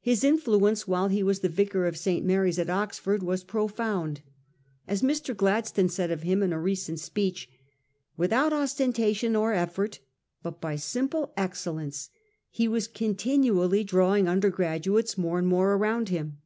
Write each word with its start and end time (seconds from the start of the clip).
His 0.00 0.24
influence 0.24 0.88
while 0.88 1.08
he 1.08 1.22
was 1.22 1.40
the 1.40 1.48
vicar 1.50 1.84
of 1.86 1.94
St. 1.94 2.24
Mary's 2.24 2.58
at 2.58 2.70
Oxford 2.70 3.22
was 3.22 3.44
profound. 3.44 4.22
As 4.86 5.02
Mr. 5.02 5.36
Gladstone 5.36 5.90
said 5.90 6.10
of 6.10 6.22
him 6.22 6.42
in 6.42 6.54
a 6.54 6.58
recent 6.58 7.00
speech, 7.00 7.50
1 8.16 8.24
with 8.24 8.32
out 8.32 8.54
ostentation 8.54 9.36
or 9.36 9.52
effort, 9.52 9.98
but 10.42 10.58
by 10.58 10.76
simple 10.76 11.34
excellence, 11.36 12.08
he 12.48 12.66
was 12.66 12.88
continually 12.88 13.84
drawing 13.84 14.26
undergraduates 14.26 15.18
more 15.18 15.38
and 15.38 15.48
more 15.48 15.74
around 15.74 16.08
him. 16.08 16.38